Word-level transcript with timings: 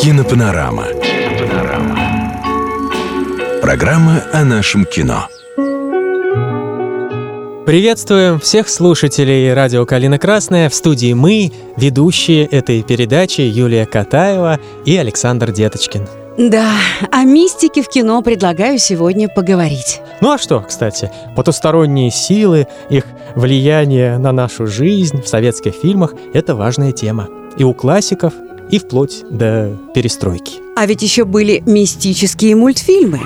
Кинопанорама. 0.00 0.86
Кинопанорама. 0.86 1.98
Программа 3.62 4.22
о 4.32 4.44
нашем 4.44 4.84
кино. 4.84 5.28
Приветствуем 7.64 8.38
всех 8.40 8.68
слушателей 8.68 9.54
радио 9.54 9.86
«Калина 9.86 10.18
Красная». 10.18 10.68
В 10.68 10.74
студии 10.74 11.14
мы, 11.14 11.50
ведущие 11.78 12.44
этой 12.44 12.82
передачи 12.82 13.40
Юлия 13.40 13.86
Катаева 13.86 14.60
и 14.84 14.96
Александр 14.98 15.50
Деточкин. 15.50 16.06
Да, 16.36 16.72
о 17.12 17.24
мистике 17.24 17.82
в 17.82 17.88
кино 17.88 18.20
предлагаю 18.20 18.78
сегодня 18.78 19.28
поговорить. 19.28 20.02
Ну 20.20 20.32
а 20.32 20.38
что, 20.38 20.60
кстати, 20.60 21.10
потусторонние 21.36 22.10
силы, 22.10 22.66
их 22.90 23.04
влияние 23.36 24.18
на 24.18 24.32
нашу 24.32 24.66
жизнь 24.66 25.22
в 25.22 25.28
советских 25.28 25.74
фильмах– 25.74 26.12
это 26.34 26.54
важная 26.54 26.92
тема. 26.92 27.28
И 27.56 27.64
у 27.64 27.72
классиков, 27.72 28.32
и 28.70 28.78
вплоть 28.78 29.24
до 29.30 29.76
перестройки. 29.94 30.54
А 30.76 30.86
ведь 30.86 31.02
еще 31.02 31.24
были 31.24 31.62
мистические 31.66 32.56
мультфильмы. 32.56 33.20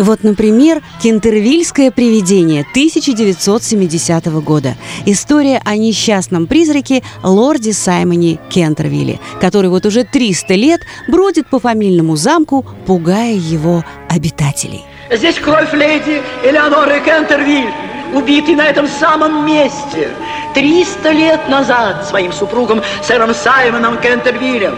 Вот, 0.00 0.24
например, 0.24 0.82
«Кентервильское 1.02 1.90
привидение» 1.90 2.62
1970 2.62 4.26
года. 4.42 4.76
История 5.04 5.60
о 5.64 5.76
несчастном 5.76 6.46
призраке 6.46 7.02
лорде 7.22 7.74
Саймоне 7.74 8.38
Кентервилле, 8.48 9.20
который 9.40 9.68
вот 9.68 9.84
уже 9.84 10.04
300 10.04 10.54
лет 10.54 10.80
бродит 11.06 11.48
по 11.48 11.60
фамильному 11.60 12.16
замку, 12.16 12.64
пугая 12.86 13.34
его 13.34 13.84
обитателей. 14.08 14.84
Здесь 15.12 15.38
кровь 15.38 15.72
леди 15.74 16.22
Элеоноры 16.44 17.00
Кентервиль, 17.04 17.68
убитой 18.14 18.54
на 18.54 18.66
этом 18.66 18.86
самом 18.88 19.46
месте 19.46 20.10
300 20.54 21.10
лет 21.10 21.48
назад 21.48 22.06
своим 22.08 22.32
супругом 22.32 22.82
сэром 23.02 23.34
Саймоном 23.34 23.98
Кентервиллем. 23.98 24.76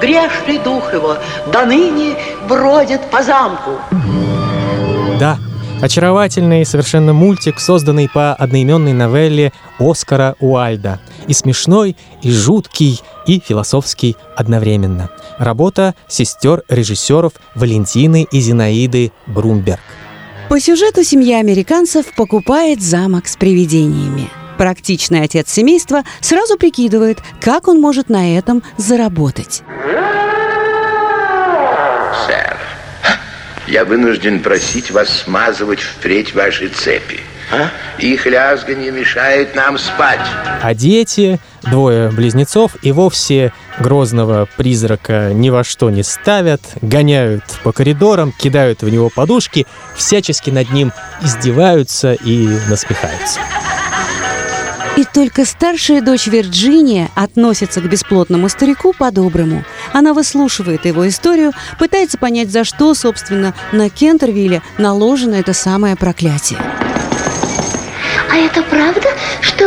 Грешный 0.00 0.58
дух 0.58 0.92
его 0.92 1.16
до 1.52 1.64
ныне 1.64 2.16
бродит 2.48 3.10
по 3.10 3.22
замку. 3.22 3.72
Да, 5.18 5.38
очаровательный 5.82 6.64
совершенно 6.64 7.12
мультик, 7.12 7.58
созданный 7.58 8.08
по 8.08 8.34
одноименной 8.34 8.92
новелле 8.92 9.52
Оскара 9.78 10.36
Уальда. 10.38 11.00
И 11.26 11.32
смешной, 11.32 11.96
и 12.22 12.30
жуткий, 12.30 13.02
и 13.26 13.40
философский 13.44 14.16
одновременно. 14.36 15.10
Работа 15.38 15.94
сестер 16.06 16.62
режиссеров 16.68 17.32
Валентины 17.54 18.26
и 18.30 18.40
Зинаиды 18.40 19.12
Брумберг. 19.26 19.80
По 20.48 20.58
сюжету 20.60 21.04
семья 21.04 21.40
американцев 21.40 22.06
покупает 22.14 22.80
замок 22.80 23.28
с 23.28 23.36
привидениями. 23.36 24.30
Практичный 24.56 25.20
отец 25.20 25.50
семейства 25.52 26.04
сразу 26.22 26.56
прикидывает, 26.56 27.18
как 27.38 27.68
он 27.68 27.78
может 27.82 28.08
на 28.08 28.34
этом 28.34 28.62
заработать. 28.78 29.62
Сэр, 32.26 32.56
я 33.66 33.84
вынужден 33.84 34.40
просить 34.40 34.90
вас 34.90 35.10
смазывать 35.10 35.80
впредь 35.80 36.34
ваши 36.34 36.68
цепи. 36.68 37.20
А? 37.52 37.70
Их 37.98 38.24
лязганье 38.24 38.90
мешает 38.90 39.54
нам 39.54 39.76
спать. 39.76 40.26
А 40.62 40.74
дети, 40.74 41.38
двое 41.62 42.10
близнецов, 42.10 42.76
и 42.82 42.92
вовсе 42.92 43.52
грозного 43.78 44.48
призрака 44.56 45.32
ни 45.32 45.50
во 45.50 45.64
что 45.64 45.90
не 45.90 46.02
ставят, 46.02 46.60
гоняют 46.82 47.44
по 47.62 47.72
коридорам, 47.72 48.32
кидают 48.32 48.82
в 48.82 48.88
него 48.88 49.10
подушки, 49.10 49.66
всячески 49.96 50.50
над 50.50 50.70
ним 50.70 50.92
издеваются 51.22 52.12
и 52.12 52.48
насмехаются. 52.68 53.40
И 54.96 55.04
только 55.04 55.44
старшая 55.44 56.00
дочь 56.00 56.26
Вирджиния 56.26 57.08
относится 57.14 57.80
к 57.80 57.88
бесплотному 57.88 58.48
старику 58.48 58.92
по-доброму. 58.92 59.64
Она 59.92 60.12
выслушивает 60.12 60.86
его 60.86 61.06
историю, 61.06 61.52
пытается 61.78 62.18
понять, 62.18 62.50
за 62.50 62.64
что, 62.64 62.94
собственно, 62.94 63.54
на 63.70 63.90
Кентервилле 63.90 64.60
наложено 64.76 65.36
это 65.36 65.52
самое 65.52 65.94
проклятие. 65.94 66.58
А 68.30 68.36
это 68.36 68.62
правда, 68.62 69.08
что 69.40 69.57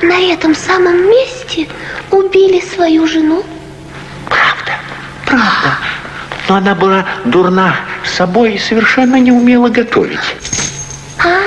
вы 0.00 0.06
на 0.06 0.20
этом 0.20 0.54
самом 0.54 1.08
месте 1.08 1.68
убили 2.10 2.60
свою 2.60 3.06
жену? 3.06 3.42
Правда, 4.26 4.72
правда. 5.24 5.78
Но 6.48 6.56
она 6.56 6.74
была 6.74 7.04
дурна 7.24 7.74
собой 8.04 8.54
и 8.54 8.58
совершенно 8.58 9.16
не 9.16 9.32
умела 9.32 9.68
готовить. 9.68 10.18
А, 11.18 11.40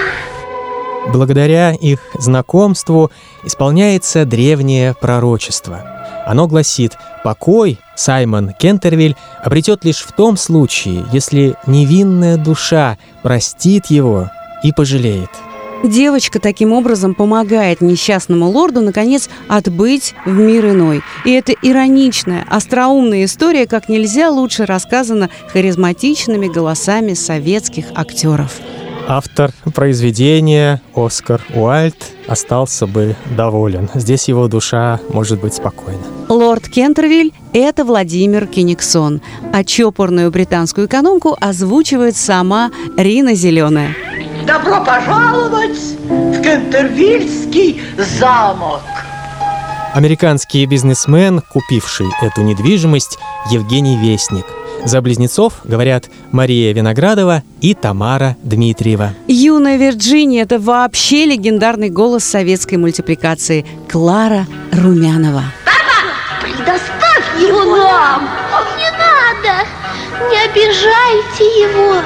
Благодаря 1.12 1.72
их 1.72 2.00
знакомству 2.16 3.12
исполняется 3.44 4.26
древнее 4.26 4.94
пророчество. 5.00 5.84
Оно 6.26 6.48
гласит, 6.48 6.98
покой 7.24 7.80
Саймон 7.96 8.54
Кентервиль 8.54 9.16
обретет 9.44 9.86
лишь 9.86 10.00
в 10.00 10.12
том 10.12 10.38
случае, 10.38 11.06
если 11.12 11.56
невинная 11.66 12.38
душа 12.38 12.98
простит 13.24 13.88
его 13.88 14.30
и 14.64 14.72
пожалеет. 14.72 15.30
Девочка 15.84 16.40
таким 16.40 16.74
образом 16.74 17.16
помогает 17.16 17.82
несчастному 17.82 18.50
лорду, 18.50 18.82
наконец, 18.82 19.30
отбыть 19.48 20.14
в 20.26 20.38
мир 20.38 20.68
иной. 20.70 21.02
И 21.26 21.32
эта 21.32 21.54
ироничная, 21.54 22.46
остроумная 22.50 23.26
история 23.26 23.66
как 23.66 23.88
нельзя 23.88 24.30
лучше 24.30 24.66
рассказана 24.66 25.30
харизматичными 25.48 26.48
голосами 26.48 27.14
советских 27.14 27.86
актеров. 27.96 28.60
Автор 29.08 29.52
произведения 29.74 30.84
Оскар 30.94 31.42
Уальд 31.56 31.96
остался 32.28 32.86
бы 32.86 33.16
доволен. 33.36 33.90
Здесь 33.96 34.28
его 34.28 34.48
душа 34.48 35.00
может 35.10 35.40
быть 35.42 35.56
спокойна. 35.56 36.04
Лорд 36.28 36.70
Кентервиль– 36.70 37.34
это 37.54 37.86
Владимир 37.86 38.46
Кениксон, 38.46 39.22
а 39.52 39.64
чопорную 39.64 40.30
британскую 40.30 40.86
экономку 40.86 41.36
озвучивает 41.42 42.18
сама 42.18 42.70
Рина 42.98 43.34
Зеленая. 43.34 43.96
Добро 44.50 44.84
пожаловать 44.84 45.78
в 45.78 46.42
Кентервильский 46.42 47.84
замок. 47.98 48.82
Американский 49.94 50.66
бизнесмен, 50.66 51.44
купивший 51.54 52.08
эту 52.20 52.42
недвижимость, 52.42 53.20
Евгений 53.52 53.96
Вестник. 53.96 54.46
За 54.86 55.02
близнецов 55.02 55.54
говорят 55.66 56.06
Мария 56.32 56.74
Виноградова 56.74 57.44
и 57.62 57.76
Тамара 57.76 58.38
Дмитриева. 58.42 59.14
Юная 59.28 59.78
Вирджиния– 59.78 60.42
это 60.46 60.58
вообще 60.58 61.28
легендарный 61.28 61.92
голос 61.92 62.24
советской 62.24 62.78
мультипликации 62.78 63.68
Клара 63.88 64.48
Румянова. 64.72 65.44
предоставь 66.42 67.40
его 67.40 67.66
нам! 67.66 68.28
Не 68.80 68.90
надо! 68.98 69.68
Не 70.28 70.44
обижайте 70.44 71.44
его! 71.44 72.02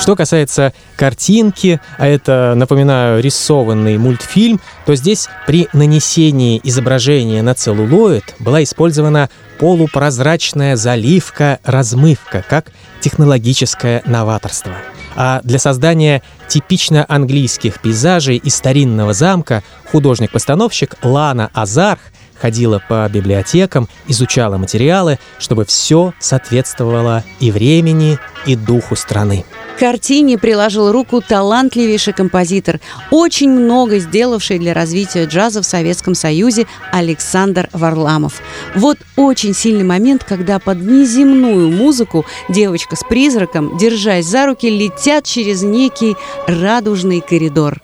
Что 0.00 0.16
касается 0.16 0.72
картинки, 0.96 1.78
а 1.98 2.06
это, 2.06 2.54
напоминаю, 2.56 3.22
рисованный 3.22 3.98
мультфильм, 3.98 4.58
то 4.86 4.94
здесь 4.94 5.28
при 5.46 5.68
нанесении 5.74 6.58
изображения 6.64 7.42
на 7.42 7.54
целлулоид 7.54 8.34
была 8.38 8.62
использована 8.62 9.28
полупрозрачная 9.58 10.76
заливка-размывка, 10.76 12.42
как 12.48 12.72
технологическое 13.00 14.02
новаторство. 14.06 14.72
А 15.16 15.42
для 15.44 15.58
создания 15.58 16.22
типично 16.48 17.04
английских 17.06 17.78
пейзажей 17.80 18.38
из 18.38 18.54
старинного 18.54 19.12
замка 19.12 19.62
художник-постановщик 19.92 20.96
Лана 21.02 21.50
Азарх 21.52 22.00
ходила 22.40 22.80
по 22.88 23.08
библиотекам, 23.08 23.88
изучала 24.08 24.56
материалы, 24.56 25.18
чтобы 25.38 25.64
все 25.64 26.14
соответствовало 26.18 27.24
и 27.38 27.50
времени, 27.50 28.18
и 28.46 28.56
духу 28.56 28.96
страны. 28.96 29.44
К 29.76 29.80
картине 29.80 30.38
приложил 30.38 30.92
руку 30.92 31.20
талантливейший 31.20 32.12
композитор, 32.12 32.80
очень 33.10 33.50
много 33.50 33.98
сделавший 33.98 34.58
для 34.58 34.74
развития 34.74 35.24
джаза 35.24 35.62
в 35.62 35.66
Советском 35.66 36.14
Союзе 36.14 36.66
Александр 36.92 37.68
Варламов. 37.72 38.40
Вот 38.74 38.98
очень 39.16 39.54
сильный 39.54 39.84
момент, 39.84 40.24
когда 40.24 40.58
под 40.58 40.78
неземную 40.82 41.70
музыку 41.70 42.26
девочка 42.48 42.96
с 42.96 43.04
призраком, 43.04 43.76
держась 43.78 44.26
за 44.26 44.46
руки, 44.46 44.68
летят 44.68 45.24
через 45.24 45.62
некий 45.62 46.16
радужный 46.46 47.20
коридор. 47.20 47.80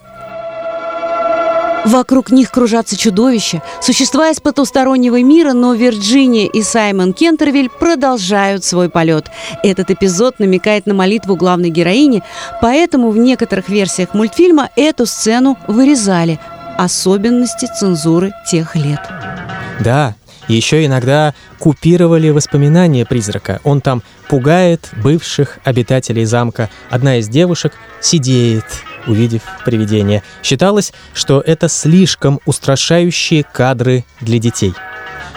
Вокруг 1.85 2.31
них 2.31 2.51
кружатся 2.51 2.97
чудовища, 2.97 3.61
существа 3.81 4.29
из 4.29 4.39
потустороннего 4.39 5.21
мира, 5.21 5.53
но 5.53 5.73
Вирджиния 5.73 6.47
и 6.47 6.61
Саймон 6.61 7.13
Кентервиль 7.13 7.69
продолжают 7.69 8.63
свой 8.63 8.89
полет. 8.89 9.27
Этот 9.63 9.91
эпизод 9.91 10.39
намекает 10.39 10.85
на 10.85 10.93
молитву 10.93 11.35
главной 11.35 11.69
героини, 11.69 12.23
поэтому 12.61 13.09
в 13.09 13.17
некоторых 13.17 13.69
версиях 13.69 14.13
мультфильма 14.13 14.69
эту 14.75 15.05
сцену 15.05 15.57
вырезали. 15.67 16.39
Особенности 16.77 17.67
цензуры 17.79 18.33
тех 18.49 18.75
лет. 18.75 18.99
Да, 19.79 20.15
еще 20.47 20.85
иногда 20.85 21.33
купировали 21.59 22.29
воспоминания 22.29 23.05
призрака. 23.05 23.59
Он 23.63 23.81
там 23.81 24.03
пугает 24.29 24.89
бывших 25.03 25.59
обитателей 25.63 26.25
замка. 26.25 26.69
Одна 26.89 27.17
из 27.17 27.27
девушек 27.27 27.73
сидеет, 28.01 28.65
увидев 29.07 29.41
привидение. 29.65 30.23
Считалось, 30.43 30.93
что 31.13 31.41
это 31.41 31.69
слишком 31.69 32.39
устрашающие 32.45 33.43
кадры 33.43 34.05
для 34.21 34.39
детей. 34.39 34.73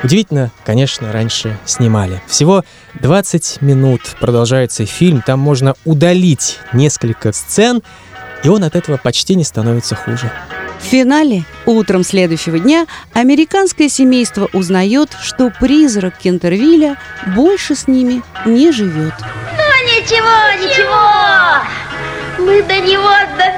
Удивительно, 0.02 0.50
конечно, 0.64 1.12
раньше 1.12 1.58
снимали. 1.66 2.22
Всего 2.26 2.64
20 3.00 3.60
минут 3.60 4.00
продолжается 4.18 4.86
фильм, 4.86 5.22
там 5.22 5.38
можно 5.40 5.74
удалить 5.84 6.58
несколько 6.72 7.32
сцен, 7.32 7.82
и 8.42 8.48
он 8.48 8.64
от 8.64 8.76
этого 8.76 8.96
почти 8.96 9.34
не 9.34 9.44
становится 9.44 9.94
хуже. 9.94 10.32
В 10.80 10.84
финале, 10.84 11.44
утром 11.66 12.02
следующего 12.02 12.58
дня, 12.58 12.86
американское 13.12 13.90
семейство 13.90 14.48
узнает, 14.54 15.10
что 15.22 15.52
призрак 15.60 16.16
Кентервилля 16.16 16.96
больше 17.36 17.74
с 17.74 17.86
ними 17.86 18.22
не 18.46 18.72
живет. 18.72 19.12
Ну 19.20 19.64
ничего, 19.84 20.64
ничего! 20.64 21.62
Мы 22.38 22.62
до 22.62 22.80
него 22.80 23.10
доберемся! 23.36 23.49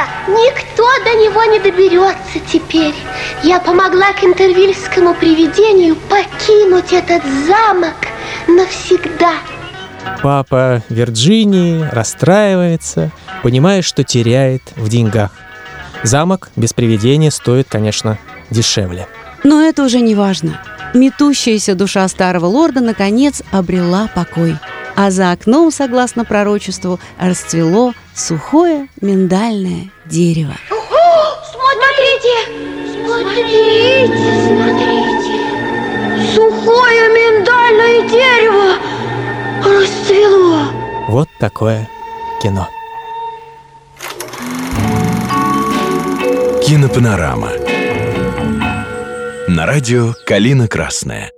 Доберемся! 0.00 0.20
Никто 0.28 0.86
до 1.04 1.10
него 1.14 1.44
не 1.44 1.58
доберется 1.58 2.38
теперь. 2.50 2.94
Я 3.42 3.60
помогла 3.60 4.12
кентервильскому 4.12 5.14
привидению 5.14 5.96
покинуть 5.96 6.92
этот 6.92 7.22
замок 7.46 7.96
навсегда. 8.48 9.34
Папа 10.22 10.82
Вирджинии 10.88 11.86
расстраивается, 11.92 13.10
понимая, 13.42 13.82
что 13.82 14.04
теряет 14.04 14.62
в 14.76 14.88
деньгах. 14.88 15.30
Замок 16.02 16.50
без 16.56 16.72
привидения 16.72 17.30
стоит, 17.30 17.68
конечно, 17.68 18.18
дешевле. 18.50 19.06
Но 19.44 19.62
это 19.62 19.84
уже 19.84 20.00
не 20.00 20.14
важно. 20.14 20.60
Метущаяся 20.94 21.74
душа 21.74 22.06
старого 22.08 22.46
лорда 22.46 22.80
наконец 22.80 23.42
обрела 23.52 24.08
покой. 24.14 24.56
А 24.96 25.10
за 25.10 25.32
окном, 25.32 25.70
согласно 25.70 26.24
пророчеству, 26.24 27.00
расцвело 27.18 27.94
сухое 28.14 28.88
миндальное 29.00 29.90
дерево. 30.06 30.54
Смотрите! 31.52 32.36
Смотрите, 32.94 34.08
смотрите! 34.46 35.34
Сухое 36.34 37.08
миндальное 37.08 38.08
дерево 38.08 38.78
расцвело! 39.64 40.62
Вот 41.08 41.28
такое 41.38 41.88
кино. 42.42 42.68
Кинопанорама. 46.66 47.50
На 49.48 49.66
радио 49.66 50.14
«Калина 50.26 50.68
Красная». 50.68 51.32